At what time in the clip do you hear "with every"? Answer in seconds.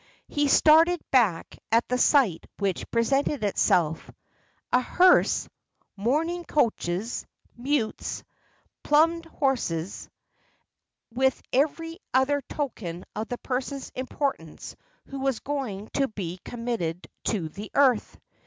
11.13-11.99